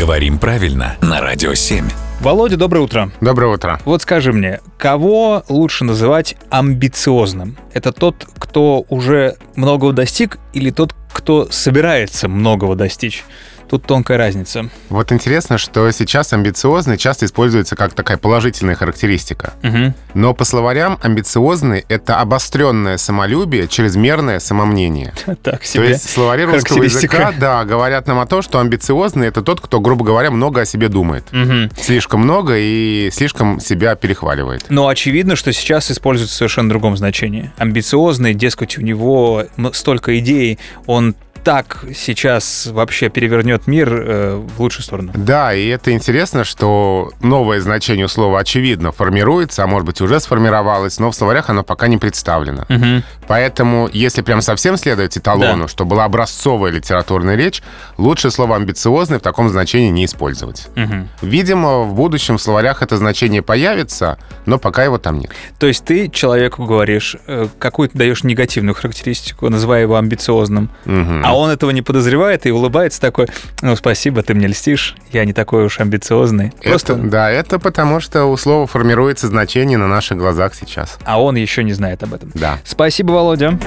[0.00, 1.86] Говорим правильно на Радио 7.
[2.22, 3.12] Володя, доброе утро.
[3.20, 3.78] Доброе утро.
[3.84, 7.58] Вот скажи мне, кого лучше называть амбициозным?
[7.74, 13.24] Это тот, кто уже многого достиг, или тот, кто собирается многого достичь?
[13.70, 14.68] Тут тонкая разница.
[14.88, 19.52] Вот интересно, что сейчас амбициозный часто используется как такая положительная характеристика.
[19.62, 19.94] Угу.
[20.14, 25.14] Но по словарям амбициозный— это обостренное самолюбие, чрезмерное самомнение.
[25.42, 25.88] Так То себе.
[25.90, 30.04] есть словари русского языка, да, говорят нам о том, что амбициозный— это тот, кто, грубо
[30.04, 31.30] говоря, много о себе думает.
[31.30, 31.70] Мгм.
[31.80, 34.64] Слишком много и слишком себя перехваливает.
[34.68, 37.52] Но очевидно, что сейчас используется в совершенно другом значении.
[37.56, 44.82] Амбициозный, дескать, у него столько идей, он так сейчас вообще перевернет мир э, в лучшую
[44.84, 45.12] сторону.
[45.14, 50.98] Да, и это интересно, что новое значение слова очевидно формируется, а может быть уже сформировалось,
[50.98, 52.64] но в словарях оно пока не представлено.
[52.68, 53.02] Мгм.
[53.26, 55.68] Поэтому, если прям совсем следовать эталону, Да.
[55.68, 57.62] что была образцовая литературная речь,
[57.96, 60.68] лучше слово «амбициозный» в таком значении не использовать.
[60.76, 61.08] Мгм.
[61.22, 65.30] Видимо, в будущем в словарях это значение появится, но пока его там нет.
[65.58, 71.22] То есть ты человеку говоришь, э, какую-то даешь негативную характеристику, называя его амбициозным, Мгм.
[71.24, 73.26] а он этого не подозревает и улыбается такой,
[73.62, 76.52] ну, спасибо, ты мне льстишь, я не такой уж амбициозный.
[76.62, 80.98] Просто, Это- да, это потому, что у слова формируется значение на наших глазах сейчас.
[81.04, 82.30] а он еще не знает об этом.
[82.34, 82.58] Да.
[82.64, 83.58] Спасибо, Володя.